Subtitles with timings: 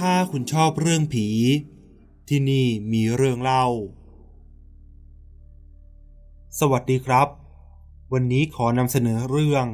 [0.00, 1.28] ถ้าคุณชอบเรื่องผี
[2.28, 3.66] ที่นี่มีเรื่องเล่า
[6.58, 7.28] สวัสดีครับ
[8.12, 9.66] วันนี้ขอนำเสนอเรื่อง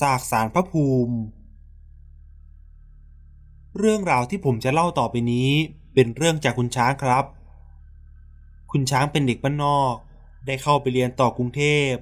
[0.00, 1.16] สากสารพระภูมิ
[3.78, 5.50] เรื่องราวที่ผมจะเล่าต่อไปนี้
[5.94, 7.24] เป็นเรื่องจากคุณช้างครับ
[8.72, 9.94] คุณช้างเป็นเด็กบ้านนอก
[10.46, 11.92] ได้เข้าไปเรียนต่อกรุงเทพ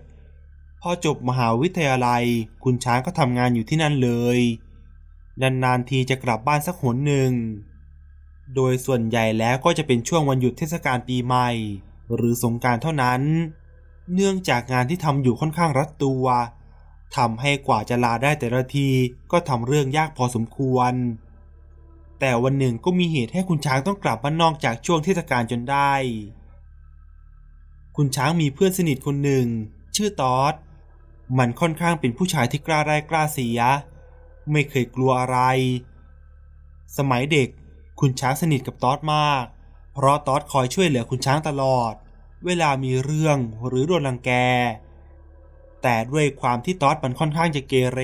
[0.80, 2.25] พอจบมหาวิทยาลัย
[2.64, 4.41] คุณช้างก็ทำงานอยู่ที่นั่นเลย
[5.43, 7.32] นานๆทีจะกลับบ้านสักหนหนึ่ง
[8.54, 11.50] โดยส่วนใหญ่แล้วก็จะเป็นช่วงวันหยุดเทศกาลปีใหม่
[12.14, 13.22] หรือสงการเท่านั้น
[14.14, 16.25] เนื่องจากงานที่ทำอยู่ค่อนข้างรัดตัว
[17.17, 18.89] ทำให้กว่าจะลาได้แต่ละที
[19.32, 20.93] ก็ทำเรื่องยากพอสมควร
[22.21, 25.93] แต่วันหนึ่งก็มีเหตุให้คุณช้างต้องกลับบ้านนอกจากช่วงเทศกาลจนได้
[27.96, 29.46] คุณช้างมีเพื่อนสนิทคนหนึ่ง
[29.96, 30.54] ชื่อตอด
[31.39, 33.61] มันค่อนข้างเป็นผู้ชายที่กล้าได้กล้าเสีย
[34.53, 35.39] ไม่เคยกลัวอะไร
[36.97, 37.48] สมัยเด็ก
[38.00, 39.45] คุณช้างสนิทกับตอดมาก
[39.93, 41.93] เพราะตอดคอยช่วยเหลือคุณช้างตลอด
[42.47, 44.31] เวลามีเรื่องหรือโดนรังแก
[45.83, 48.01] แต่ด้วยความที่ตอดมันค่อนข้างจะเกเร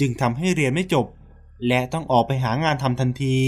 [0.00, 1.06] จึงทำให้เรียนไม่จบ
[1.66, 3.40] และต้องออกไปหางานทำทันที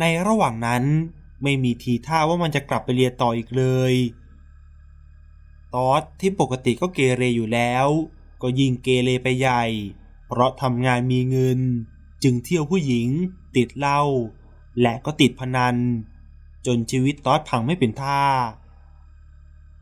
[0.00, 0.84] ในระหว่างนั้น
[1.42, 3.94] ไม่มีทีท่าว่ามันจะกลับไปเรียนต่ออีกเลย
[5.76, 7.86] ตอดที่ปกติก็เกเรอยู่แล้ว
[8.42, 9.64] ก็ยิ่งเกเรไปใหญ่
[10.34, 11.60] เพราะทำงานมีเงิน
[12.22, 13.08] จึงเที่ยวผู้หญิง
[13.56, 14.02] ติดเหล้า
[14.80, 15.76] และก็ติดพนัน
[16.66, 18.22] จนชีวิตตอดพังไม่เป็นท่า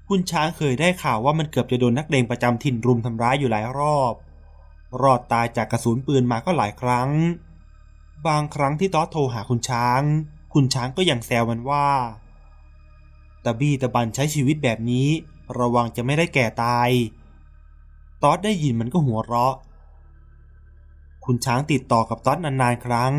[0.09, 4.15] คุณช้างเคยได้ข่าวว่ามันเกือบจะโดนนักเลงประจำถิ่นรุมทำร้ายอยู่หลายรอบ
[5.03, 7.11] รอดตายจากกระสุนปืนมาก็หลายครั้ง
[8.27, 10.03] บางครั้งที่ตอดโทรหาคุณช้าง
[10.55, 11.89] คุณช้างก็ยังแซวมันว่า
[13.45, 15.09] ตะบี้ตะบันใช้ชีวิตแบบนี้
[15.59, 16.91] ระวังจะไม่ได้แก่ตาย
[18.23, 19.57] ตอดได้ยินมันก็หัวเราะ
[21.33, 23.15] คุณช้างติดต่อกับต๊อดนานๆครั้ง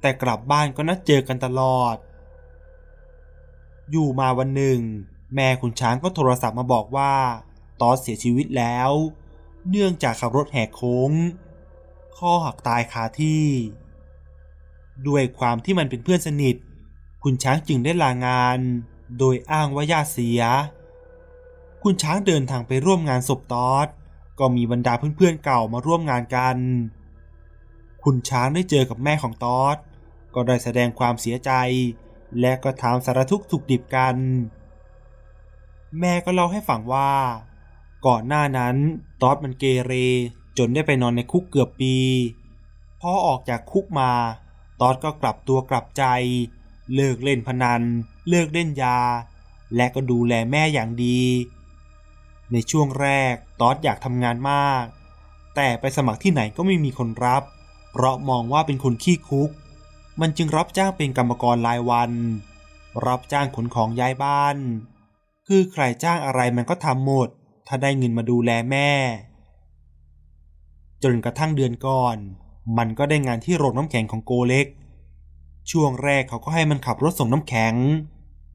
[0.00, 1.96] แต่กลับบ้านก็นัดเจอกันตลอด
[3.90, 4.80] อยู่มาวันหนึ่ง
[5.34, 7.14] แม่คุณช้างก็โทรศัพท์มาบอกว่า
[7.80, 8.90] ต๊อดเสียชีวิตแล้ว
[9.68, 11.12] เนื่องจากขับรถแหกโค้ง
[12.16, 13.46] ข้อหักตายคาที่
[15.06, 16.56] ด้วยความที่มันเป็นเพื่อนสนิท
[17.22, 18.58] คุณช้างจึงได้ลางาน
[19.18, 20.40] โดยอ้างว่าญาติเสีย
[21.82, 23.86] คุณช้างเดินทางไปร่วมงานศพต๊อด
[24.38, 26.58] ก็มีบรรดาเพื่อนๆเก่ามาร่วมงานกัน
[28.04, 29.76] คุณช้างได้เจอกับแม่ของตอด
[30.34, 31.50] ก็ได้แสดงความเสียใจ
[32.40, 34.16] และก็ถามสารทุกข์สุขดิบกัน
[36.00, 37.12] แม่ก็เล่าให้ฟังว่า
[38.06, 38.76] ก่อนหน้านั้น
[39.22, 39.92] ตอดมันเกเร
[40.58, 41.96] จนได้ไปนอนในคุกเกือบปี
[43.00, 44.12] พอออกจากคุกมา
[44.80, 46.04] ตอดก็กลับตัวกลับใจ
[46.94, 47.82] เลิกเล่นพนัน
[48.28, 48.98] เลิกเล่นยา
[49.76, 51.20] และก็ดูแลแม่อย่างดี
[52.52, 54.84] ในช่วงแรกตอดอยากทำงานมาก
[55.54, 57.42] แต่ไปสมัครที่ไหนก็ไม่มีคนรับ
[57.96, 59.50] เพราะมองว่าเป็นคนขี้คุก
[60.20, 62.12] มันจึงรับจ้างเป็นกรรมกรรายวัน
[63.06, 64.56] รับจ้างขนของย้ายบ้าน
[65.46, 67.28] คือใครจ้างอะไรมันก็ทำหมด
[67.66, 68.90] ถ้าได้เงินมาดูแลแม่
[71.02, 72.16] จนกระทั่งเดือนก่อน
[72.78, 74.66] มันก็ได้งานที่โรงน้ำแข็งของโกเล็ก
[75.70, 77.74] ช่วงแรกเขาก็ให้มันขับรถส่งน้ำแข็ง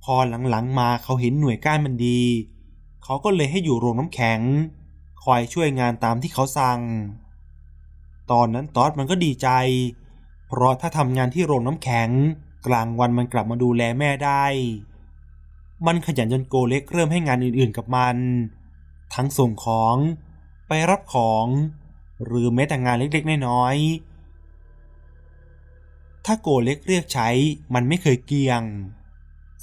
[0.04, 0.16] พอ
[0.50, 2.22] หลังๆมาเขาเห็นหน่วยก้านมันดี
[3.04, 4.40] เขาก็เลยให้อยู่โรงน้ำแข็ง
[5.24, 6.80] คอยช่วยงานตามที่เขาสั่ง
[8.32, 9.50] ตอนนั้นตอดมันก็ดีใจ
[10.48, 12.10] เพราะถ้าทำงานที่โรงน้ำแข็ง
[12.68, 14.46] กลางวันมันกลับมาดูแลแม่ได้
[15.86, 18.18] มันขยันจนโกเล็กเริ่มให้งานอื่นๆกับมัน
[19.14, 19.96] ทั้งส่งของ
[20.68, 21.46] ไปรับของ
[22.26, 27.30] หรือแม้แต่งานเล็กๆน้อยๆถ้าโกเล็กเรียกใช้
[27.74, 28.64] มันไม่เคยเกี่ยง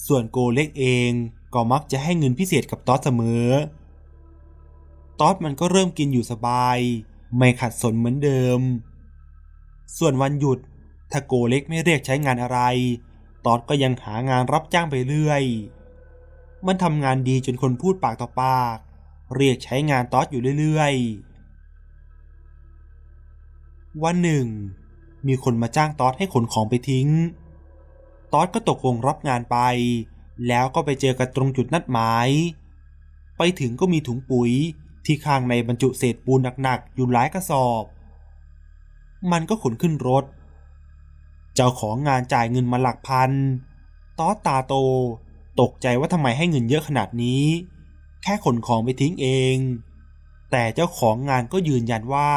[0.07, 1.11] ส่วนโกเล็กเอง
[1.55, 3.49] ก็มักจะให้เงินพิเศษกับตอดเสมอ
[5.21, 6.79] ตอดมันก็เริ่มกินอยู่สบาย
[7.37, 8.61] ไม่ขัดสนเหมือนเดิม
[9.99, 10.59] ส่วนวันหยุด
[11.11, 12.59] ถ้าโกเล็กไม่เรียกใช้งานอะไร
[13.47, 15.45] ตอดก็ยังหางานรับจ้างไปเรื่อย
[16.67, 18.79] มันทำงานดีจนคนพูดปากต่อปาก
[19.35, 24.47] เรียกใช้งานตอดอยู่เรื่อยๆ วันหนึ่ง
[25.27, 27.09] มีคนมาจ้างตอดให้ขนของไปทิ้ง
[28.33, 29.59] ตอดก็ตกลงรับงานไป
[30.49, 32.29] แล้วก็ไปเจอกันตรงจุดนัดหมาย
[33.39, 34.53] ไปถึงก็มีถุงปุ๋ย
[35.07, 37.85] ที่ข้างในบรรจุเศษปูนหนักๆอยู่หลายกระสอบ
[39.33, 40.25] มันก็ขนขึ้นรถ
[41.55, 43.31] เจ้าของงานจ่ายเงินมาหลักพัน
[44.19, 44.75] ตอตาโต
[45.61, 47.45] ตกใจว่าทำไมให้เงินเยอะขนาดนี้
[48.23, 49.57] แค่ขนของไปทิ้งเอง
[50.51, 52.31] แต่เจ้าของงานก็ยืนยันว่า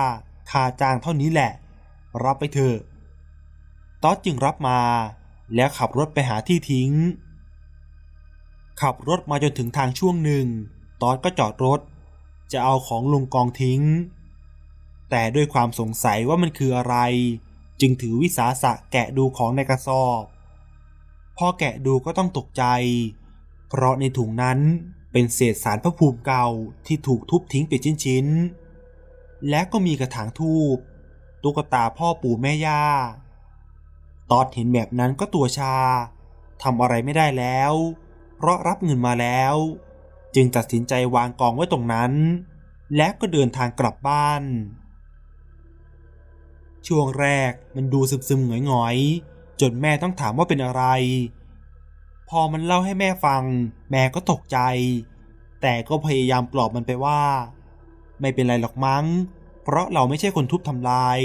[0.50, 1.52] ค่าจ้างเท่านี้แหละ
[2.24, 2.78] รับไปเถอะ
[4.04, 4.80] ต๊อจึงรับมา
[5.56, 6.92] แล้วขับรถไปหาที่ทิ้ง
[8.82, 10.46] ขับรถมาจนถึงทางช่วงหนึ่ง
[11.02, 11.80] ต๊อดก็จอดรถ
[12.52, 13.82] จะเอาของลงกองทิ้ง
[15.10, 16.96] แต่ด้วยความสงสัยว่ามันคืออะไร
[17.82, 20.24] จึงถือวิสาสะแกะดูของในกระสอบ
[21.38, 22.64] พอแกะดูก็ต้องตกใจ
[23.70, 24.60] เพราะในถุงนั้น
[25.12, 26.48] เป็นเศษสารพระภูมิเก่า
[26.86, 30.78] ที่ถูกทุบทิ้งเป็นชิ้นๆ และก็มีกระถางทูบ
[31.44, 32.84] ตุ๊กตาพ่อปู่แม่ย่า
[34.32, 35.76] ตอดเห็นแบบนั้นก็ตัวชา
[36.64, 37.74] ทำอะไรไม่ได้แล้ว
[38.38, 39.56] เพราะรับเงินมาแล้ว
[40.36, 42.12] จึงตัดสินใจวางกองไว้ตรงนั้น
[42.96, 44.44] และก็เดินทางกลับบ้าน
[46.88, 50.84] ช่วงแรกมันดูซึมๆหงอยๆ จนแม่ต้องถามว่าเป็นอะไร
[52.30, 53.44] พอมันเล่าให้แม่ฟัง
[53.92, 54.60] แม่ก็ตกใจ
[55.62, 57.22] แต่ก็พยายามปลอบมันไปว่า
[58.22, 59.06] ไม่เป็นไรหรอกมั้ง
[59.64, 61.20] เพราะเราไม่ใช่คนทุบทำลาย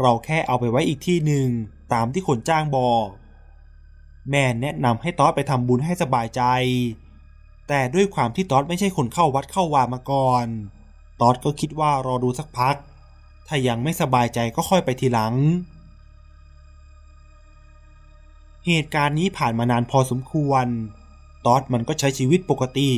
[0.00, 1.48] เราแค่เอาไปไว้อีกที่หนึ่ง
[1.92, 3.06] ตามที่คนจ้างบอก
[4.30, 6.42] แม่แนะนำให้ตอไปทำบุญให้สบายใจ
[7.68, 10.46] แต่ด้วยความที่ตอดไม่ใช่คนเข้าวัดเข้าวามาก่อน
[11.20, 12.76] ตอดก็คิดว่ารอดูสักพัก
[13.46, 15.34] ถ้ายังไม่สบายใจก็ค่อยไปทีหลัง
[18.66, 20.66] เหตุการณ์นี้ผ่านมานานพอสมควร
[21.46, 22.90] ตอดมันก็ใช้ชีวิตปกติ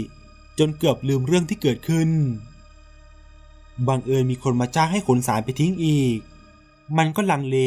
[0.59, 2.11] จนเกือบลืมเรื่องที่เกิดขึ้น
[3.89, 6.19] บังเอิญมีคนมาจ้างให้ขนสารไปทิ้งอีก
[6.99, 7.59] มันก็ลังเล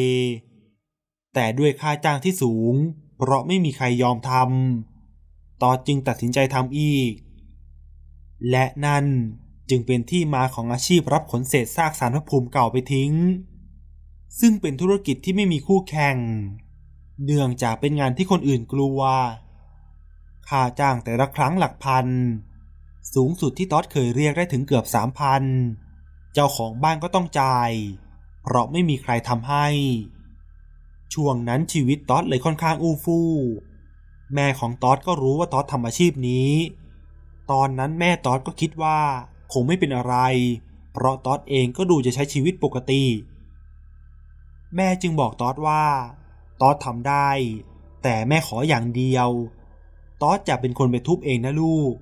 [1.34, 2.74] แต่ด้วยค่าจ้างที่สูง
[3.16, 4.93] เพราะไม่มีใครยอมทำ
[5.64, 7.12] ตอจึงตัดสินใจทำอีก
[8.50, 9.04] และนั่น
[9.70, 13.12] จึงเป็นที่มาของอาชีพรับขนเศษซากสารพระภูมิเก่าไปทิ้ง
[14.40, 16.16] ซึ่งเป็นธุรกิจที่ไม่มีคู่แข่ง
[17.24, 19.00] เนื่องจากเป็นงานที่คนอื่นกลัว
[20.48, 22.06] ค่าจ้างแต่ละครั้งหลักพัน
[23.14, 25.42] สูงสุดที่ตอดเคยเรียกได้ถึงเกือบสามพัน
[26.34, 27.70] เจ้าของบ้านก็ต้องจ่าย
[28.42, 29.66] เพราะไม่มีใครทำให้
[31.14, 33.30] ช่วงนั้นชีวิตตอดเลยค่อนข้างอู้ฟู่
[34.34, 36.50] แม่ของตอดก็รู้ว่าตอดทำอาชีพนี้
[37.50, 38.98] ตอนนั้นแม่ตอดก็คิดว่า
[39.52, 40.14] คงไม่เป็นอะไร
[40.92, 43.04] เพราะตอดเองก็ดูจะใช้ชีวิตปกติ
[44.76, 45.84] แม่จึงบอกตอดว่า
[46.62, 47.28] ตอดทำได้
[48.02, 49.28] แต่แม่ขออย่างเดียว
[50.22, 51.92] ตอดจะเป็นคนไปทุบเองนะลูก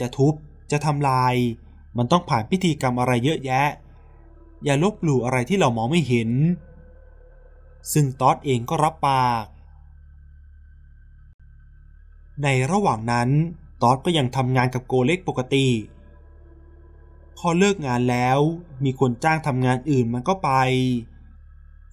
[0.00, 0.34] จะทุบ
[0.70, 1.34] จะทำลาย
[1.96, 3.68] มันต้องผ่านพิธีกรรมอะไรเยอะแยะ
[4.64, 6.30] อย่าลบหลู่อะไรที่เรามองไม่เห็น
[7.92, 9.44] ซึ่งตอดเองก็รับปาก
[12.42, 13.28] ในระหว่างนั้น
[13.82, 15.68] ตอดก็ยังทำงานกับโกเล็กปกติ
[17.38, 18.38] พอเลิกงานแล้ว
[18.84, 20.50] มีคนจ้างทำงานอื่นมันก็ไป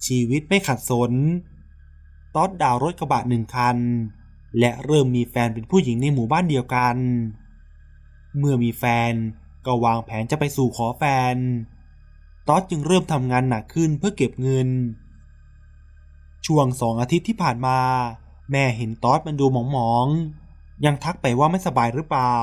[0.06, 1.12] ชีวิตไม่ขัดสน
[2.34, 3.76] ตอดดาวรถกระบะหนึ่งคัน
[4.58, 6.96] และเริ่มมีแฟนเป็นผู้หญิงในหมู่บ้านเดียวกัน
[8.38, 9.12] เมื่อมีแฟน
[9.66, 11.04] ก็วางแผนจะไปสู่ขอแฟ
[11.34, 11.36] น
[12.48, 14.68] ตอดจึงเริ่มทำงานหนักขึ้นเพื่อเก็บเงิน
[16.46, 17.78] ช่วงสองอาทิตย์ที่ผ่านมา
[18.50, 22.36] แม่เห็นตอดมันดูหมองๆ ยังทักไปว่าไม่สบายหรือเปล่า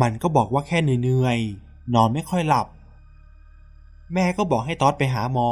[0.00, 2.66] มันก็บอกว่าแค่เหนื่อยๆ นอนไม่ค่อยหลับ
[4.14, 5.50] แม่ก็บอกให้ตอดไปหาหมอ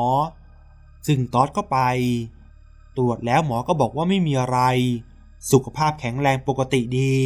[1.07, 1.79] ซึ่งตอดก็ไป
[2.97, 4.59] ตรวจแล้วหมอก็บอกว่าไม่มีอะไร
[5.51, 7.17] สุขภาพแข็งแรงปกติดี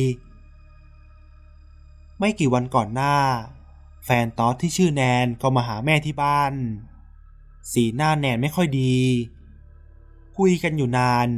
[2.18, 3.16] ไม่กี่วันก่อนหน้า
[4.04, 6.52] แฟนตอดที่ชื่อแนนก็มาหาแม่ที่บ้าน
[7.72, 8.96] สีหน้าแนนไม่ค่อยดี
[10.36, 11.28] คุยกันอยู่นาน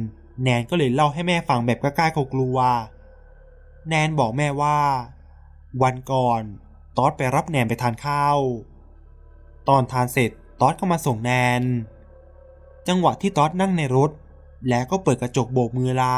[0.43, 4.79] แนนก็เลยเล่าให้แม่ฟังแบบกล้าๆกลัวๆแนนบอกแม่ว่า
[5.83, 6.41] วันก่อน
[6.97, 8.39] ต๊อดไปรับแนนไปทานข้าว
[9.67, 11.63] ตอนทานเสร็จต๊อดก็มาส่งแนน
[12.87, 14.11] จังหวะที่ต๊อดนั่งในรถ
[14.69, 16.17] แล้วก็เปิดกระจกโบกมือลา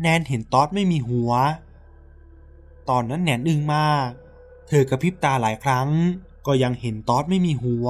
[0.00, 1.32] แนนเห็นต๊อดไม่มีหัว
[2.88, 4.08] ตอนนั้นแนนอึ้งมาก
[4.68, 5.88] เธอกระพริบตาหลายครั้ง
[6.46, 7.88] ก็ยังเห็นต๊อดไม่มีหัว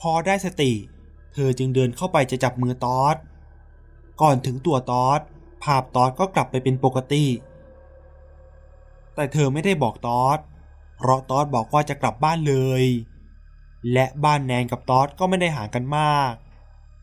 [0.00, 0.72] พอได้สติ
[1.32, 3.16] เธอจึงเดินเข้าไปจะจับมือต๊อด
[4.20, 5.20] ก่อนถึงตัวตอด
[5.62, 7.24] ภาพตอดก็กลับไปเป็นปกติ
[9.14, 10.38] แต่เธอไม่ได้บอกตอด
[10.96, 12.84] เพราะตอดบอกว่าจะกลับบ้านเลย
[13.92, 16.32] และบ้านแนนกับตอดก็ไม่ได้ห่างกันมาก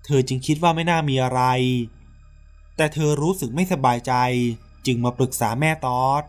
[0.06, 1.42] เธอจึงคิดว่าไม่น่ามีอะไร
[2.76, 4.14] แต่เธอรู้สึกไม่สบายใจ
[4.86, 6.24] จึงมาปรึกษาแม่ตอด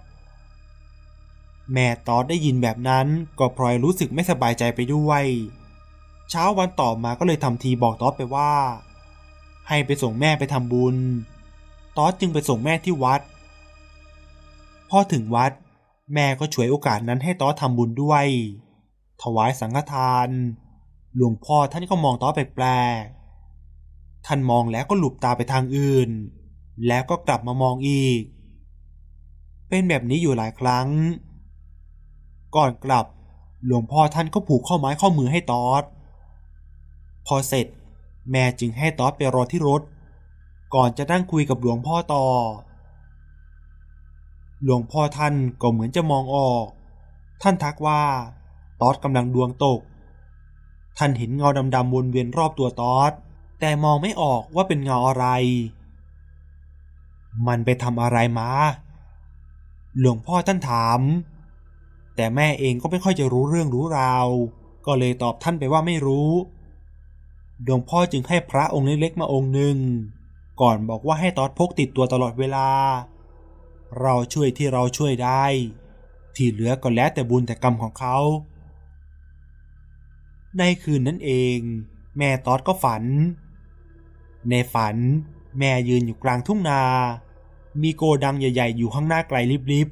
[1.72, 3.06] แม่ตอดได้ยินแบบนั้น
[3.38, 5.24] ก็พลอยรู้สึกไม่สบายใจไปด้วย
[6.30, 8.52] เช้าวันต่อมาก็เลยทำทีบอกตอดไปว่า
[9.68, 10.96] ให้ไปส่งแม่ไปทำบุญ
[11.96, 13.20] ต๊อดจึงไปส่งแม่ที่วัด
[14.90, 15.52] พอถึงวัด
[16.14, 18.26] แม่ก็ฉวยโอกาสนั้นให้ต๊อดทำบุญด้วย
[19.22, 20.28] ถวายสังฆทาน
[21.16, 22.66] หลวงพ่อท่านก็มองต๊อดแปล
[23.00, 26.10] กๆท่านมองแล้วก็หลุบตาไปทางอื่น
[26.86, 28.20] แล้วก็กลับมามองอีก
[29.68, 30.88] เป็นแบบนี้อยู่หลายครั้ง
[32.56, 33.06] ก่อนกลับ
[33.66, 35.82] หลวงพ่อท่านก็ผูกข้อไม้ข้อมือให้ต๊อด
[37.26, 37.66] พอเสร็จ
[38.30, 39.82] แม่จึงให้ต๊อดไปรอที่รถ
[40.74, 42.24] ก่อนจะนั่งคุยกับหลวงพ่อต่อ
[44.64, 46.66] หลวงพ่อท่านก็เหมือนจะมองออก
[47.42, 48.02] ท่านทักว่า
[48.80, 49.80] ต๊อดกำลังดวงตก
[50.98, 53.12] ท่านเห็นเงาดำๆวนเวียนรอบตัวต๊อด
[53.60, 55.26] แต่มองไม่ออกว่าเป็นเงาอะไร
[57.46, 58.50] มันไปทำอะไรมา
[59.98, 61.00] หลวงพ่อท่านถาม
[62.16, 64.28] แต่แม่เองก็ไม่ค่อยจะรู้เรื่องรู้ราว
[64.86, 66.30] ก็เลยตอบท่านไปว่าไม่รู้
[67.64, 69.76] หลวงพ่อจึงให้พระองค์เล็กๆมาองค์หนึ่ง
[70.60, 72.68] ก่อนบอกว่าให้ตอดพกติดตัวตลอดเวลา
[74.00, 75.44] เราช่วยที่เราช่วยได้
[76.36, 78.16] ที่เหลือก็แล้วแต่บุญแต่กรรมของเขา
[80.58, 81.58] ในคืนนั้นเอง
[82.18, 83.04] แม่ตอดก็ฝัน
[84.50, 84.96] ในฝัน
[85.58, 86.82] แม่ยืนอยู่กลางทุ่งนา
[87.82, 89.36] มีโกดังใหญ่ ๆ อยู่ข้างหน้าไกล
[89.72, 89.88] ลิบ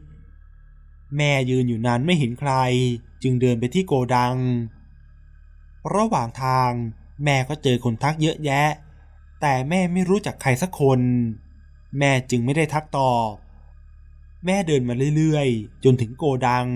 [0.56, 2.52] ๆ แม่ยืนอยู่นานไม่เห็นใคร
[3.22, 4.36] จึงเดินไปที่โกดัง
[5.94, 6.72] ระหว่างทาง
[7.22, 8.64] แม่ก็เจอคนทักเยอะแยะ
[9.40, 11.00] แต่แม่ไม่รู้จักใครสักคน
[11.98, 13.32] แม่จึงไม่ได้ทักตอบ
[14.46, 16.66] แม่เดินมาเรื่อยๆ จนถึงโกดัง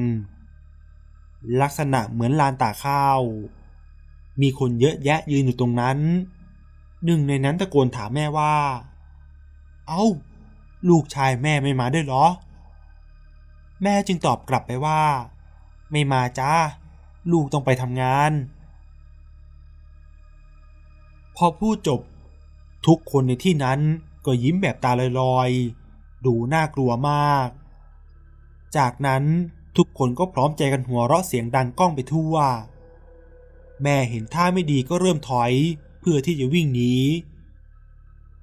[1.60, 3.20] ลักษณะเหมือนลานตาข้าว
[4.40, 5.98] มีคนเยอะแยะยืนอยู่ตรงนั้น
[7.04, 8.54] หนึ่งในนั้นตะโกนถามแม่ว่า
[9.88, 10.04] เอา้า
[10.88, 12.26] ลูกชายแม่ไม่มาด้วยเหรอ
[13.82, 15.00] แม่จึงตอบกลับไปว่า
[15.90, 16.52] ไม่มาจ้า
[17.32, 18.32] ลูกต้องไปทำงาน
[21.40, 22.00] พอพูดจบ
[22.86, 23.80] ทุกคนในที่นั้น
[24.26, 24.90] ก็ยิ้มแบบตา
[25.20, 27.48] ลอยๆ ดูน่ากลัวมาก
[28.76, 29.24] จากนั้น
[29.76, 32.34] ทุกคนก็พร้อมใจกันหัวเราะเสียงดังก้องไปทั่ว
[33.82, 35.52] แม่เห็นท่าไม่ดีก็เริ่มถอย
[36.00, 36.94] เพื่อที่จะวิ่งหนี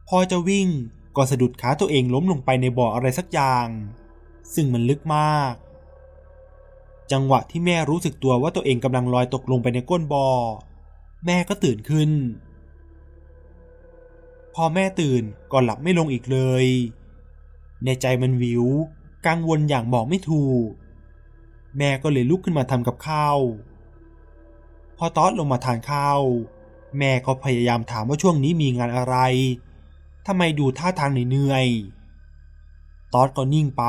[0.08, 0.68] พอจะวิ่ง
[1.16, 3.68] ก็สะดุดขาตัวเองล้มลงไปในบ่ออะไรสักอย่าง
[4.54, 5.54] ซึ่งมันลึกมาก
[7.12, 10.28] จังหวะที่แม่รู้สึกตัวว่าตัวเองกำลังลอยตกลงไปในก้นบ่อ
[11.26, 12.12] แม่ก็ตื่นขึ้น
[14.56, 16.66] พอแม่ตื่นก็หลับไม่ลงอีกเลย
[17.86, 18.66] ในใจมันวิว
[19.28, 20.68] กังวลอย่างบอกไม่ถูก
[21.78, 23.40] แม่ก็เลยลุกขึ้นมาทำกับข้าว
[24.98, 26.22] พอตอดลงมาทานข้าว
[26.98, 29.16] แม่ก็พยายามถามว่าช่วงนี้มีงานอะไร
[30.28, 31.68] ทำไมดูท่าทางเหนื่อย
[33.14, 33.84] ตอดก็นิ่งไป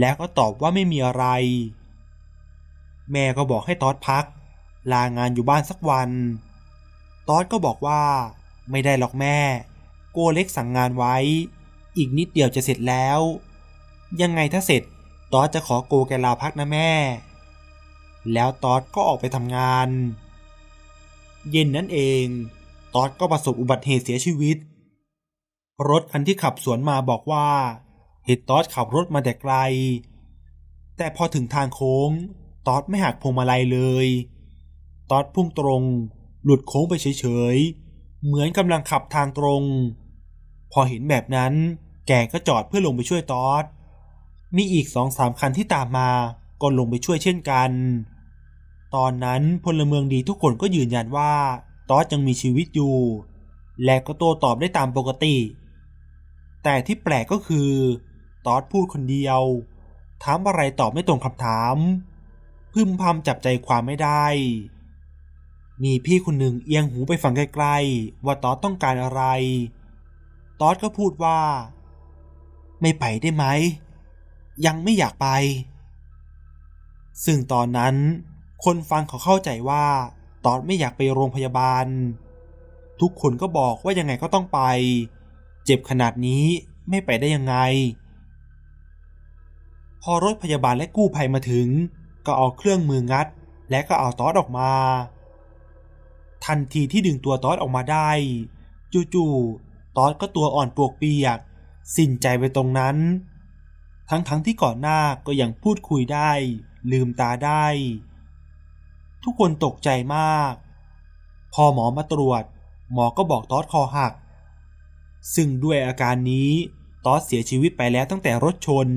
[0.00, 1.24] แล้วก็ตอบว่าไม่มีอะไร
[3.12, 4.24] แม่ก็บอกให้ตอดพัก
[4.92, 6.10] ลางานอยู่บ้านสักวัน
[7.28, 8.02] ตอดก็บอกว่า
[8.70, 9.38] ไม่ได้หรอกแม่
[10.12, 11.16] โกเล็กสั่งงานไว้
[11.96, 13.20] อีกนิดเดียวจะเสร็จแล้ว
[14.20, 14.82] ยังไงถ้าเสร็จ
[15.32, 16.90] ตอดจะขอโกแกลาพักนะแม่
[18.32, 19.88] แล้วตอดก็ออกไปทำงาน
[21.50, 22.24] เย็นนั้นเอง
[22.94, 24.56] ตอดก็ประสบอุบัติเหตุเสียชีวิต
[25.88, 27.48] รถคันที่ขับสวนมาบอกว่า
[28.26, 29.54] เห็นตอดขับรถมาแต่ไกล
[30.96, 32.10] แต่พอถึงทางโค้ง
[32.68, 34.06] ตอดไม่หักพวงมาลัยเลย
[35.10, 35.82] ตอดพุ่งตรง
[36.44, 37.89] หลุดโค้งไปเฉยๆ
[38.24, 39.62] เหมือนกำลังขับทางตรง
[40.72, 41.52] พอเห็นแบบนั้น
[42.08, 43.64] แกก็จอดเพื่อลงไปช่วยตอด
[44.56, 46.10] มีอีกสองสามคันที่ตามมา
[46.60, 47.70] ก็ลงไปช่วยเช่นกัน
[48.94, 51.34] ตอนนั้นพลเมืองดีทุกคนก็ยืนยันว่า
[51.90, 52.96] ตอดยังมีชีวิตอยู่
[53.84, 55.36] และก็โต้ตอบได้ตามปกติ
[56.64, 57.70] แต่ที่แปลกก็คือ
[58.46, 59.40] ตอดพูดคนเดียว
[60.22, 61.76] ถามอะไรตอบไม่ตรงคำถาม
[62.72, 64.26] พึมพำจับใจความไม่ได้
[65.82, 69.22] มีพี่คนหนึ่งเอียงหูไปฟังใกลๆว่าตอดต้องการอะไร
[70.60, 71.38] ตอดก็พูดว่า
[72.80, 73.44] ไม่ไปได้ไหม
[74.66, 75.28] ยังไม่อยากไป
[77.24, 77.94] ซึ่งตอนนั้น
[78.64, 79.84] คนฟังเขาเข้าใจว่า
[80.44, 81.86] ตอดไม่อยากไปโรงพยาบาล
[83.00, 84.60] ทุกคนก็บอกว่ายังไงก็ต้องไป
[85.64, 86.44] เจ็บขนาดนี้
[86.88, 87.56] ไม่ไปได้ยังไง
[90.02, 91.68] พอรถพยาบาลและกู้ภัยมาถึง
[92.26, 93.26] ก็เอาเครื่องมืองัด
[93.70, 94.70] และก็เอาตอดออกมา
[96.46, 98.10] ทันทีที่ดึงตัวตอดออกมาได้
[99.14, 101.38] จู่ๆตอดก็ตัวอ่อนปวกเปียก
[101.96, 102.96] สิ้นใจไปตรงนั้น
[104.10, 106.30] ทั้งๆทที่ก่อนหน้าก็ยังพูดคุยได้
[106.92, 107.66] ลืมตาได้
[109.24, 110.52] ทุกคนตกใจมาก
[111.52, 112.44] พอหมอมาตรวจ
[112.92, 114.12] หมอก็บอกตอดคอหัก
[115.34, 116.50] ซึ่งด้วยอาการนี้
[117.06, 118.88] ตอดเสียชีวิตไปแล้วตั้งแต่รถชน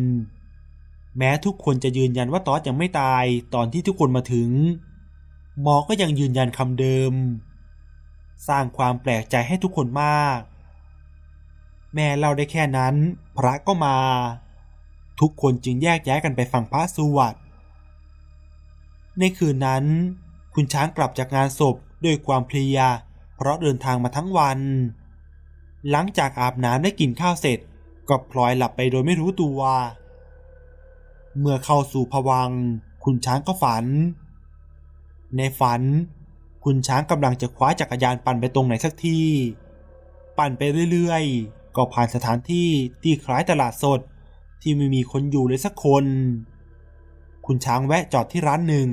[1.18, 4.50] แม้ทุกคนจะยืนยันว่าตอดยังไม่ตายตอนที่ทุกคนมาถึง
[5.62, 7.14] หมอก็ยังยืนยันคำเดิม
[8.48, 10.40] สร้างความแปลกใจให้ทุกคนมาก
[11.94, 12.96] แม่เล่าได้แค่นั้น
[13.38, 13.98] พระก็มา
[15.20, 17.34] ทุกคนจึงแยกย้ายกันไปฟังพระสวด
[19.20, 19.86] ในคืนนั้น
[20.54, 22.78] คุณช้างกลับจากงานศพด้วยความเพลีย
[23.36, 24.60] เพราะเดินทางมาทั้งวัน
[25.90, 27.60] หลังจากอาบน้ำได้กินข้าวเสร็จ
[28.10, 29.60] ก็พลอยหลับไปโดยไม่รู้ตัว
[31.40, 32.52] เมื่อเข้าสู่ภวัง
[33.04, 33.86] คุณช้างก็ฝัน
[35.38, 35.82] ในฝัน
[36.64, 39.28] คุณช้างกำลังจะคว้าจักรยานปั่นไปตรงไหนสักที่
[40.38, 40.62] ปั่นไป
[40.92, 42.70] เรื่อยๆ ก็ผ่านสถานที่
[43.04, 44.00] ที่คล้ายตลาดสด
[44.62, 46.06] ที่ไม่มีคนอยู่เลยสักคน
[47.46, 48.90] คุณช้างแวะจอดที่ร้านหนึ่ง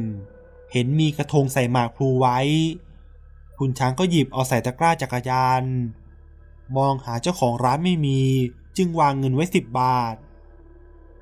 [0.73, 2.39] เห็นมีกระทงใส่หมากพลูไว้
[3.59, 5.63] คุณช้างก็หยิบเอาใส่ตะกร้าจักรยาน
[6.77, 8.21] มองหาเจ้าของร้านไม่มี
[8.77, 10.17] จึงวางเงินไว้สิบบาท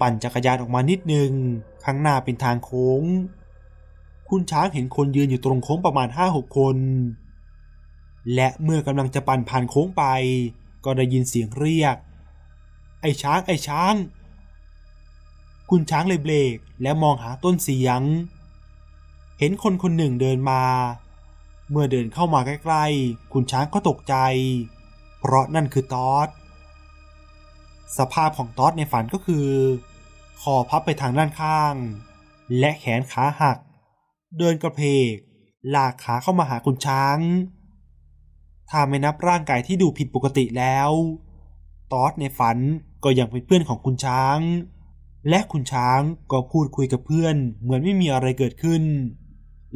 [0.00, 1.30] ปั่นจักรยานออกมานิดนึง
[1.84, 3.02] ข้างหน้าเป็นทางโค้ง
[4.30, 6.76] คุณช้างเห็นคนยืนอยู่ตรงโค้งประมาณห้าหกคน
[8.34, 10.04] และเมื่อกำลังจะปั่นผ่านโค้งไป
[10.84, 11.96] ก็ได้ยินเสียงเรียก
[13.02, 13.94] ไอ้ช้างไอ้ช้าง
[15.70, 18.00] คุณช้างเลยเบรกและมองหาต้นเสียง
[19.38, 20.62] เห็นคนคนหนึ่งเดินมา
[21.70, 24.14] เมื่อเดินเข้ามาใกล้ๆ คุณช้างก็ตกใจ
[25.18, 26.28] เพราะนั่นคือตอด
[27.98, 29.48] สภาพของตอดในฝันก็คือ
[30.40, 31.74] คอพับไปทางด้านข้าง
[32.58, 33.58] และแขนขาหัก
[34.36, 34.80] เดินกระเพ
[35.12, 35.14] ก
[35.74, 37.18] ลากขาเข้ามาหาคุณช้าง
[38.70, 40.90] ถ้าไม่นับร่างกายที่ดูผิดปกติแล้ว
[41.92, 42.58] ตอดในฝัน
[43.04, 44.38] ก็ยังเป็นเพื่อนของคุณช้าง
[45.28, 46.00] และคุณช้าง
[46.32, 48.82] ก็พูดคุยกับเพื่อน เหมือนไม่มีอะไรเกิดขึ้น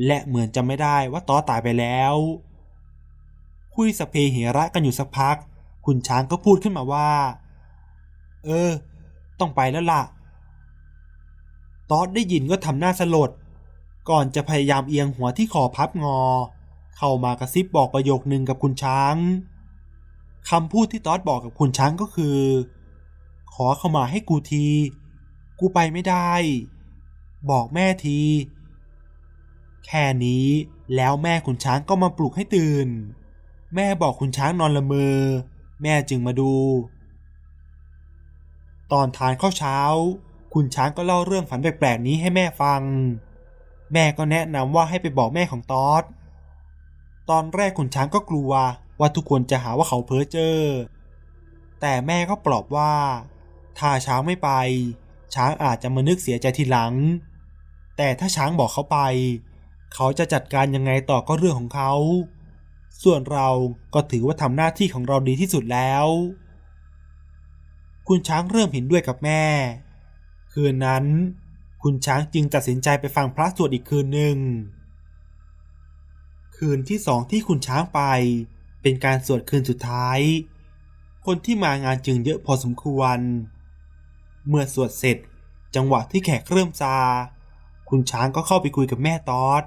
[0.06, 2.14] และเหมือนจะไม่ได้ว่าตอดตายไปแล้ว
[3.74, 5.36] คุยสเพเหระกันอยู่สักพัก
[5.86, 7.10] คุณช้างก็พูดขึ้นมาว่า
[8.44, 8.70] เออ
[9.40, 10.02] ต้องไปแล้วล่ะ
[11.90, 13.30] ตอดได้ยินก็ทำหน้าสลด
[14.10, 16.20] ก่อนจะพยายามเอียงหัวที่คอพับงอ
[16.96, 19.16] เข้ามากระซิบบอกประโยคนึงกับคุณช้าง
[20.50, 22.38] คำพูดที่ตอดบอกกับคุณช้างก็คือ
[23.54, 24.66] ขอเข้ามาให้กูที
[25.58, 26.32] กูไปไม่ได้
[27.50, 28.20] บอกแม่ที
[29.86, 30.46] แค่นี้
[30.96, 32.88] แล้วแม่คุณช้างก็มาปลุกให้ตื่น
[33.74, 35.18] แม่บอกคุณช้างนอนละเมอ
[35.82, 36.52] แม่จึงมาดู
[38.92, 39.78] ตอนทานข้าวเช้า
[40.54, 42.82] คุณช้างก็เล่าเรื่องฝันแปลกๆนี้ให้แม่ฟัง
[43.92, 46.02] แม่ก็แนะนำว่าให้ไปบอกแม่ของตอด
[47.30, 48.52] ตอนแรกคุณช้างก็กลัว
[49.00, 50.58] ว่าทุกคนจะหาว่าเขาเพ้อเจ้อ
[51.80, 52.94] แต่แม่ก็ปลอบว่า
[53.78, 54.50] ถ้าช้างไม่ไป
[55.34, 56.94] ช้างอาจจะมานึกเสียใจทีหลัง
[57.96, 58.98] แต่ถ้าช้างบอกเขาไป
[59.94, 61.92] เขาจะจัดการยังไงต่อก็เรื่องของเขา
[63.02, 63.48] ส่วนเรา
[63.94, 66.06] ก็ถือว่าทำหน้าที่ของเราดีที่สุดแล้ว
[68.08, 69.42] คุณช้างเริ่มเห็นด้วยกับแม่
[70.52, 71.04] คืนนั้น
[71.82, 74.36] คุณช้างจึงตัดสินใจไปฟังพระสวดอีกคืนหนึ่ง
[76.56, 78.00] คืนที่สองที่คุณช้างไป
[78.82, 80.20] เป็นการสวดคืนสุดท้าย
[81.26, 83.18] คนที่มางานจึงเยอะพอสมควร
[84.48, 85.16] เมื่อสวดเสร็จ
[85.74, 86.96] จังหวะที่แขกเริ่มซา
[87.88, 89.62] คุณช้างก็เข้าไปคุยกับแม่ตอด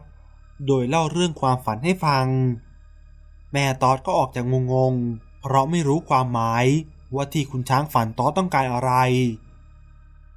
[0.68, 2.28] โดยเล่าเรื่องความฝันให้ฟัง
[3.54, 6.66] แม่ตอดก็ออกจากงงๆเพราะไม่รู้ความหมาย
[7.16, 8.94] ว่าที่คุณช้างฝันตอดต้องการอะไร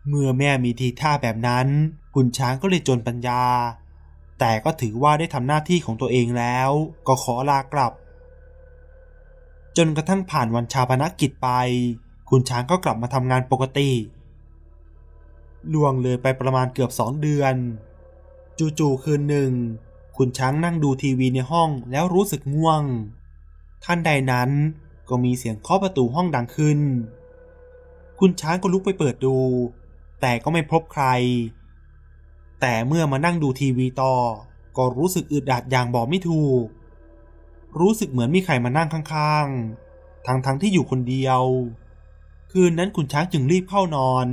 [0.07, 1.67] เมื่อแม่มีทีท่าแบบนั้น
[2.15, 3.43] คุณช้างก็เลยจนปัญญา
[4.39, 6.71] แต่ก็ถือว่าได้ทำหน้าที่ของตัวเองแล้ว
[7.07, 7.93] ก็ขอลากลับ
[9.77, 11.49] จนกระทั่งผ่านวันชาปนกิจไป
[12.31, 13.91] คุณช้างก็กลับมาทำงานปกติ
[15.73, 17.55] ล่วงเลยไปประมาณเกือบสองเดือน
[18.79, 19.53] จู่ๆคืนหนึ่ง
[20.17, 22.83] คุณช้างนั่งดูทีวีในห้องแล้วรู้สึกง่วง
[23.85, 24.51] ท่านใดนั้น
[25.09, 26.81] ก็มีเสียงเคาะประตูห้องดังขึ้น
[28.19, 29.37] คุณช้างก็ลุกไปเปิดดู
[30.21, 31.07] แต่ก็ไม่พบใคร
[32.61, 34.15] แต่เมื่อมานั่งดูทีวีต่อ
[34.77, 36.65] ก็รู้สึกอึดอัดอย่างบอกไม่ถูก
[37.81, 41.43] รู้สึกเหมือนมีใครมานั่งข้างๆ ทั้งๆทที่อยู่คนเดียว
[42.53, 44.29] คืนนั้นคุณช้างจึงรีบเข้านอน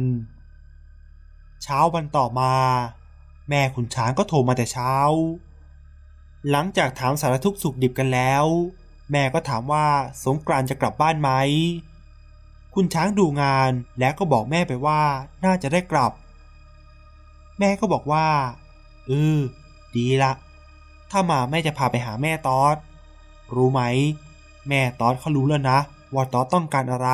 [1.64, 2.54] เช้าวันต่อมา
[3.50, 4.94] แม่คุณช้างก็โทรมาแต่เช้า
[6.50, 8.46] หลังจากถามสารทุกข์สุขดิบกันแล้ว
[9.12, 9.88] แม่ก็ถามว่า
[10.26, 11.32] สงกรานจะกลับบ้านไหม
[12.76, 15.02] คุณช้างดูงานแล้วก็บอกแม่ไปว่า
[15.46, 16.12] น่าจะได้กลับ
[17.60, 18.28] แม่ก็บอกว่า
[19.08, 19.40] เออ
[19.96, 20.32] ดีละ
[21.12, 22.76] ถ้ามาแม่จะพาไปหาแม่ตอด
[23.56, 23.82] รู้ไหม
[24.70, 25.80] แม่ตอดเขารู้แล้วนะ
[26.14, 27.10] ว่าตอดต้องการอะไร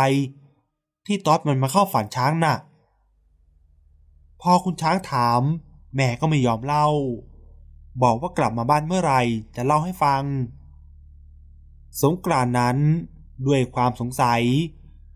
[1.06, 2.56] ที่ตอดมันมาเข้าฝันช้างน่ะ
[4.42, 5.42] พอคุณช้างถาม
[5.96, 6.88] แม่ก็ไม่ยอมเล่า
[8.04, 9.22] บอกว่ากลับมาบ้านเมื่อไหร่
[9.56, 10.24] จะเล่าให้ฟัง
[12.02, 12.78] สงกรานนั้น
[13.48, 14.44] ด้วยความสงสัย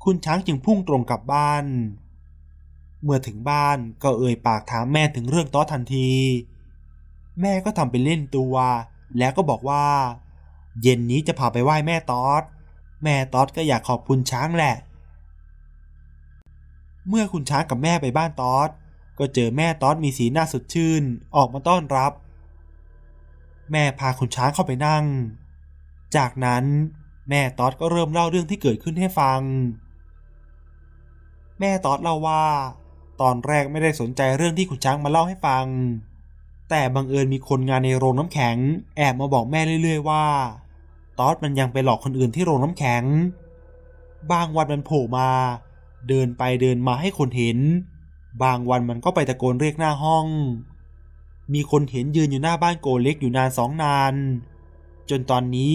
[0.06, 1.65] คุณช้างจึงพุ่งตรงกลับบ้าน
[3.04, 6.10] เมื่อถึงบ้านก็เอ่ยปากถามแม่ถึงเรื่องต๊อทันที
[7.41, 8.56] แม่ก็ทำเป็นเล่นตัว
[9.18, 9.86] แล้วก็บอกว่า
[10.82, 12.44] เย็นนี้จะพาไปไหว้แม่ต๊อด
[13.04, 14.76] แม่ต๊อดก็อยากขอบคุณช้างแหละ
[17.10, 18.70] เมื่อคุณช้างกับแม่ไปบ้านต๊อด
[19.20, 21.04] ก็เจอแม่ต๊อดมีสีหน้าสดชื่น
[21.36, 22.12] ออกมาต้อนรับ
[23.72, 25.06] แม่พาคุณช้างเข้าไปนั่ง
[26.15, 26.63] จากนั้น
[27.30, 29.41] แม่ต๊อดก็เริ่มเล่าเรื่องที่เกิดขึ้นให้ฟัง
[31.60, 32.44] แม่ตอดเล่าว่า
[33.22, 35.65] ตอนแรกไม่ได้สนใจเรื่องที่คุณช้างมาเล่าให้ฟัง
[36.70, 38.58] แต่บังเอิญมีคนงานในโรงน้ำแข็ง
[38.98, 40.26] แอบมาบอกแม่เรื่อย ๆ ว่า
[41.20, 43.04] ตอดมันยังไปหลอกคนอื่นที่โรงน้ำแข็ง
[44.32, 45.30] บางวันมันโผล่มา
[46.10, 47.58] เดินไปเดินมาให้คนเห็น
[48.44, 50.26] บางวันมันก็ไปตะโกนเรียกหน้าห้อง
[51.54, 54.13] มีคนเห็นยืนอยู่หน้าบ้านโกเล็กอยู่นานสองนาน
[55.10, 55.74] จนตอนนี้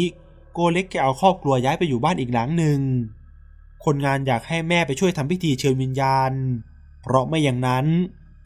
[0.53, 2.79] โกเล็กแกเอาครอบครัวย้ายไปอยู่บ้านอีกหลังหนึ่ง
[3.85, 6.33] คนงานอยากให้แม่ไปช่วยทำพิธีเชิญวิญญาณ
[7.03, 7.87] เพราะไม่อย่างนั้น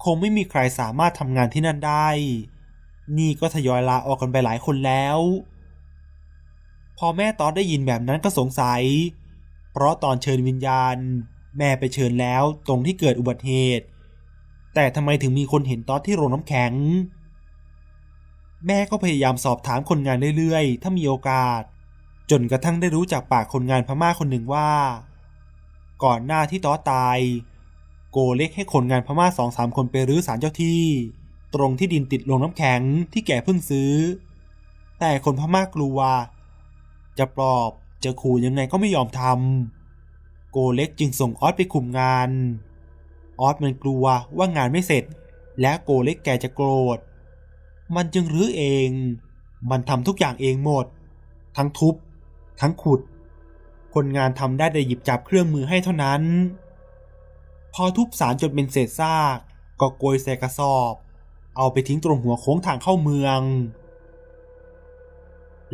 [0.05, 2.09] คงไม่มีใครสามารถทำงานที่นั่นได้
[3.18, 5.18] นี่ก็ทยอยลาออกกันไปหลายคนแล้ว
[6.99, 8.83] พอแม่ตอนได้ยินแบบนั้นก็สงสัย
[9.73, 10.97] เพราะตอนเชิญวิญญาณ
[11.59, 13.87] แม่ไปเชิญแล้วตรงที่เกิดอุบัติเหตุ
[14.75, 16.73] แต่ทำไมถึงมีคนเห็นตอนที่โรงน้ำแข็ง
[18.66, 21.62] แม่ก็พยายามสอบถามคนงานเรื่อยๆ ถ้ามีโอกาส
[22.31, 24.70] จนกระทั่งได้รู้จากปากคนงานพม่าคนหนึ่งว่า
[26.02, 27.18] ก่อนหน้าที่ต้อตาย
[28.12, 30.83] โกเล็กให้คนงานพม่าสองสามคนไปรื้อสารเจ้าที่
[31.54, 32.80] ตรงที่ดินติดลงน้ำแข็ง
[33.12, 33.92] ที่แกเพิ่งซื้อ
[35.00, 35.98] แต่คนพม่ากลัว
[37.18, 37.70] จะปลอบ
[38.04, 42.30] จะขู่ยังไงก็ไม่ยอมทำโกเล็กจึงส่งออสไปคุมงาน
[43.40, 44.04] ออสมันกลัว
[44.37, 45.04] ว่างานไม่เสร็จ
[45.61, 46.98] และโกเล็กแกจะโกรธ
[47.96, 48.88] มันจึงรื้อเอง
[49.70, 50.87] มันทำทุกอย่างเองหมด
[51.57, 51.94] ทั้งทุบ
[52.61, 53.00] ทั้งขุด
[53.94, 56.22] คนงานทำได้แต่หยิบจับเครื่องมือให้เท่านั้น
[57.74, 59.37] พอทุบสารจนเป็นเศษซาก
[59.80, 60.94] ก็โกยใส่กระสอบ
[61.57, 63.40] เอาไปทิ้งตรงหัวโค้งทางเข้าเมือง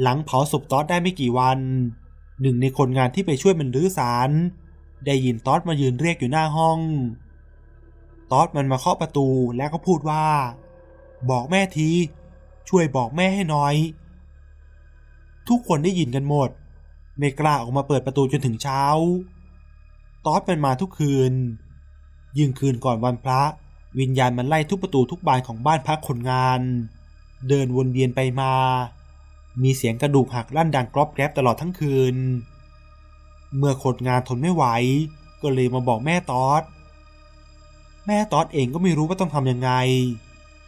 [0.02, 1.58] หลังเผาศพตอดได้ไม่กี่วัน
[2.40, 4.30] หนึ่งในคนงานที่ไปช่วยมันรื้อสาร
[5.06, 6.80] ได้ยินตอดมายืนเรียกอยู่หน้าห้อง
[8.32, 10.24] ตอดมันมาเคาะประตูแล้วก็พูดว่า
[11.30, 11.90] บอกแม่ที
[12.68, 13.74] ช่วยบอกแม่ให้หน่อย
[15.48, 16.50] ทุกคนได้ยินกันหมด
[17.18, 18.82] ไม่กล้าออกมาเปิดประตูจนถึงเช้า
[20.26, 21.32] ตอดมันมาทุกคืน
[22.38, 23.42] ยิ่งคืนก่อนวันพระ
[23.98, 26.60] วิญญาณมันไล่ทุกประตูทุกบานของบ้านพักคนงาน
[27.48, 28.52] เดินวนเวียนไปมา
[29.62, 32.16] มีเสียงกระดูกหักลั่นดังกรอบแกรบตลอดทั้งคืน
[33.56, 34.64] เมื่อคนงานทนไม่ไหว
[35.42, 36.62] ก็เลยมาบอกแม่ตอด
[38.06, 39.70] แม่ตอดเองก็ไม่รู้ว่าต้องทำยังไง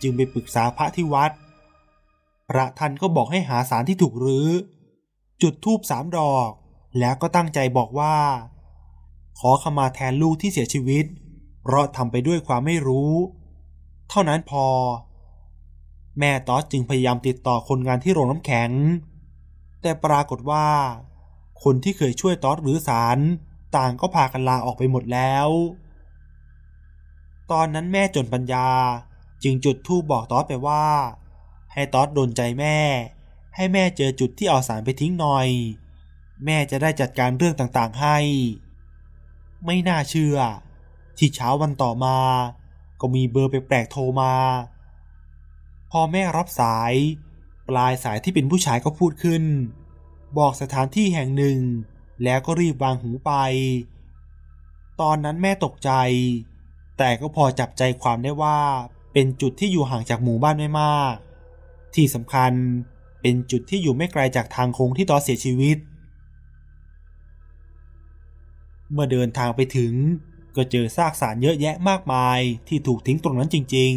[0.03, 1.33] จึงไปปรึกษาพระที่วัด
[2.49, 4.49] พระท่านก็บอกให้หาสารที่ถูกรื้อ
[5.43, 6.51] จุดธูปสามดอก
[6.99, 8.17] แล้วก็ตั้งใจบอกว่า
[9.39, 11.05] ขอขมาแทนลูกที่เสียชีวิต
[11.63, 13.13] เพราะทำไปด้วยความไม่รู้
[14.09, 14.67] เท่านั้นพอ
[16.19, 18.71] แม่ตอสจึงพยายามติดต่อคนงานที่โรงน้ำแข็ง
[19.83, 20.67] แต่ปรากฏว่า
[21.63, 23.19] คนที่เคยช่วยตอสหรือสาร
[23.77, 25.49] ต่างก็พากันลาออกไปหมดแล้ว
[27.51, 28.69] ตอนนั้นแม่จนปัญญา
[29.43, 30.87] จึงจุดธูปบอกตอสไปว่า
[31.73, 32.79] ให้ตอสโดนใจแม่
[33.57, 35.49] ให้แม่เจอจุดที่เอาสารไปทิ้งหน่อย
[36.45, 38.19] แม่จะได้จัดการเรื่องต่างๆให้
[39.65, 40.37] ไม่น่าเชื่อ
[41.19, 42.19] ที่เช้าวันต่อมา
[43.01, 44.35] ก็มีเบอร์แปลกๆโทรมา
[45.91, 46.93] พอแม่รับสาย
[47.69, 49.45] ปลายสายที่เป็นผู้ชายก็พูดขึ้น
[50.39, 51.59] บอกสถานที่แห่งหนึ่ง
[52.25, 53.33] แล้วก็รีบวางหูไป
[55.01, 55.91] ตอนนั้นแม่ตกใจ
[56.99, 58.61] แต่ก็พอจับใจความได้ว่า
[59.13, 61.15] เป็นจุดที่อยู่ห่างจากหมู่บ้านไม่มาก
[61.95, 62.53] ที่สำคัญ
[62.91, 65.77] เเป็นจุดที่อยู่ไม่ไกลจากทางโค้งที่ตอเสียชีวิต
[68.93, 69.93] เมื่อเดินทางไปถึง
[70.57, 73.95] ก็เจอซากสารเยอะแยะมากมายที่ถูกทิ้งตรงนั้นจริง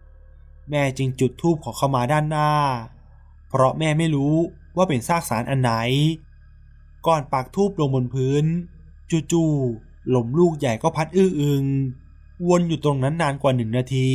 [0.00, 2.50] ๆ แม่จึงจุดธูปขอเข้ามาด้านหน้า
[3.48, 4.34] เพราะแม่ไม่รู้
[4.76, 5.72] ว่าเป็นซากสารอันไหน
[7.06, 8.44] ก่อนปักธูปลงบนพื้น
[9.32, 11.64] จู่ๆลมลูกใหญ่ก็พัดอื้ออึง
[12.48, 14.10] วนอยู่ตรงนั้นนานกว่าหนึ่งนาที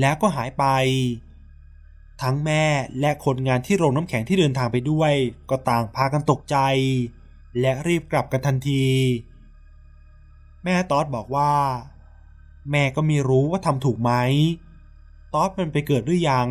[0.00, 0.64] แล้วก็หายไป
[2.22, 2.64] ทั้งแม่
[3.00, 5.12] และคนงานที่โรงน้ำแข็งที่เดินทางไปด้วย
[5.50, 6.56] ก็ต่างพากันตกใจ
[7.60, 8.86] และรีบกลับกันทันที
[10.64, 11.52] แม่ตอดบอกว่า
[12.70, 14.12] แม่ก็ไม่รู้ว่าทำถูกไหม
[15.34, 16.48] ตอดมันไปเกิดหรือยัง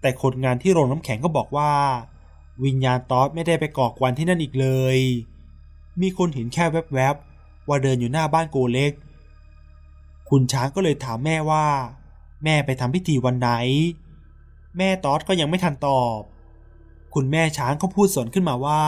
[0.00, 1.72] แต่คนงานที่โรงน้ำแข็งก็บอกว่า
[2.64, 4.98] วิญญาณตอดไม่ได้ไปก่อกวนที่นั่นอีกเลย
[6.00, 8.92] มีคนเห็นแค่แวบๆว่าเดินอยู่หน้าบ้านโกเล็ก
[10.28, 11.66] คุณช้างก็เลยถามแม่ว่า
[12.44, 13.50] แม่ไปทำพิธีวันไหน
[14.78, 16.20] แม่ตอดก็ยังไม่ทันตอบ
[17.14, 18.82] คุณแม่ช้างก็พูดสวนขึ้นมาว่า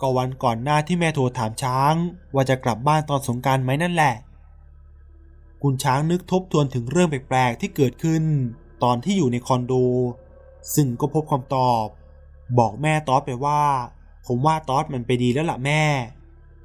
[0.00, 1.94] ก็วันก่อนหน้าที่แม่โทรถามช้าง
[2.34, 4.14] ว่าจะกลับบ้านตอนสงการไหมนั่นแหละ
[5.62, 8.24] คุณช้างนึกทบทวนถึงเรื่องแปลกๆที่เกิดขึ้น
[8.82, 9.72] ตอนที่อยู่ในคอนโด
[10.74, 11.86] ซึ่งก็พบคำตอบ
[12.58, 13.62] บอกแม่ตอดไปว่า
[14.26, 15.82] ผมว่าตอดมันไปดีแล้วล่ะแม่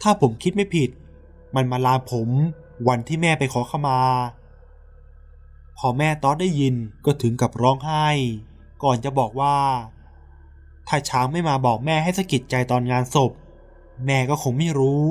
[0.01, 0.89] ถ้าผมคิดไม่ผิด
[1.55, 2.29] มันมาลาผม
[2.87, 3.99] วันที่แม่ไปขอขมา
[5.77, 8.07] พอแม่ตอดได้ยินก็ถึงกับร้องไห้
[8.83, 9.57] ก่อนจะบอกว่า
[10.87, 13.31] ถ้าช้างไม่มาบอกแม่ให้สะกิดใจตอนงานศพ
[14.05, 15.03] แม่ก็คงไม่รู้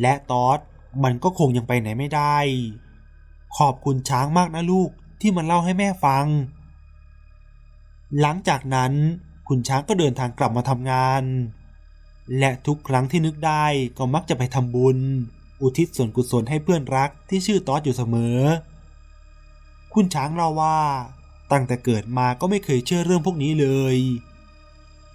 [0.00, 0.58] และตอด
[1.04, 2.38] มันก็คงยังไปไหนไม่ได้
[3.56, 4.90] ขอบคุณช้างมากนะลูก
[5.20, 6.26] ที่มันเล่าให้แม่ฟัง
[8.20, 8.92] หลังจากนั้น
[9.48, 11.22] คุณช้างก็เดินทางกลับมาทำงาน
[12.38, 13.64] และทุกครั้งที่นึกได้
[13.98, 14.98] ก็มักจะไปทำบุญ
[15.62, 18.38] อุทิศส่วนกุศลให้เพื่อนรักที่ชื่อตอดอยู่เสมอ
[19.98, 20.78] คุณช้างเล่าว่า
[21.52, 23.98] ตั้งแต่เกิดมาก็ไม่เคยเชื่อเรื่องพวกนี้เลย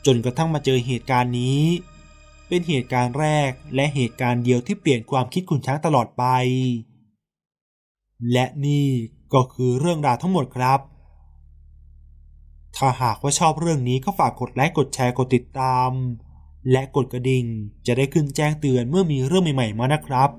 [0.05, 1.63] จนกระทั่งมาเจอเหตุการณ์นี้
[2.47, 6.23] เป็นเหตุการณ์แรกและเหตุการณ์เดียวที่เปลี่ยนความคิดคุณช้างตลอดไป
[8.31, 8.87] และนี่
[9.33, 10.79] ก็คือเรื่องราวทั้งหมดครับ
[12.75, 15.91] ถ้าหากว่าชอบเรื่องนี้ก็ฝากกดไลค์กดแชร์กดติดตาม
[16.71, 17.45] และกดกระดิ่ง
[17.87, 20.29] จะได้ขึ้นแจ้งเตือนเมื่อมีเรื่องใหม่ๆมานะครับ